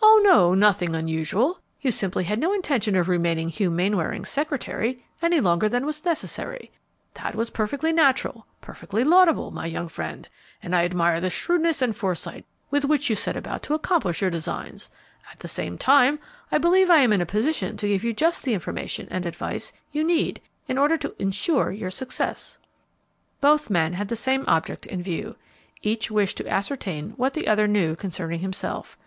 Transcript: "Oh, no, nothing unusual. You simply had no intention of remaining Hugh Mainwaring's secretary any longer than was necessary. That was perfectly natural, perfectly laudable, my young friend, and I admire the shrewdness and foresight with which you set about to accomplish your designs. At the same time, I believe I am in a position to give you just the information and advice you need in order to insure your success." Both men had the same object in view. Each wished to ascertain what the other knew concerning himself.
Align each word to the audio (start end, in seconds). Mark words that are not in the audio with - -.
"Oh, 0.00 0.20
no, 0.22 0.52
nothing 0.52 0.94
unusual. 0.94 1.58
You 1.80 1.90
simply 1.90 2.24
had 2.24 2.38
no 2.38 2.52
intention 2.52 2.94
of 2.96 3.08
remaining 3.08 3.48
Hugh 3.48 3.70
Mainwaring's 3.70 4.28
secretary 4.28 5.06
any 5.22 5.40
longer 5.40 5.68
than 5.68 5.86
was 5.86 6.04
necessary. 6.04 6.70
That 7.14 7.34
was 7.34 7.50
perfectly 7.50 7.92
natural, 7.92 8.46
perfectly 8.60 9.04
laudable, 9.04 9.50
my 9.52 9.64
young 9.66 9.88
friend, 9.88 10.28
and 10.62 10.74
I 10.74 10.84
admire 10.84 11.20
the 11.20 11.30
shrewdness 11.30 11.82
and 11.82 11.96
foresight 11.96 12.44
with 12.70 12.84
which 12.84 13.08
you 13.08 13.16
set 13.16 13.36
about 13.36 13.62
to 13.64 13.74
accomplish 13.74 14.20
your 14.20 14.30
designs. 14.30 14.90
At 15.32 15.38
the 15.38 15.48
same 15.48 15.78
time, 15.78 16.18
I 16.52 16.58
believe 16.58 16.90
I 16.90 16.98
am 17.00 17.12
in 17.12 17.20
a 17.20 17.26
position 17.26 17.76
to 17.78 17.88
give 17.88 18.04
you 18.04 18.12
just 18.12 18.44
the 18.44 18.54
information 18.54 19.08
and 19.10 19.24
advice 19.24 19.72
you 19.92 20.04
need 20.04 20.40
in 20.66 20.78
order 20.78 20.96
to 20.98 21.14
insure 21.18 21.70
your 21.70 21.90
success." 21.90 22.58
Both 23.40 23.70
men 23.70 23.94
had 23.94 24.08
the 24.08 24.16
same 24.16 24.44
object 24.46 24.84
in 24.84 25.00
view. 25.02 25.36
Each 25.80 26.10
wished 26.10 26.36
to 26.38 26.48
ascertain 26.48 27.10
what 27.10 27.34
the 27.34 27.48
other 27.48 27.66
knew 27.66 27.96
concerning 27.96 28.40
himself. 28.40 28.98